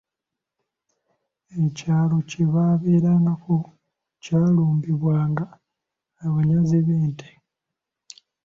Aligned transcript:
Ekyalo 1.63 2.17
kye 2.29 2.45
baabelangako 2.53 3.55
kyalumbibwanga 4.23 5.45
abanyazi 6.25 6.77
b'ente. 6.85 7.29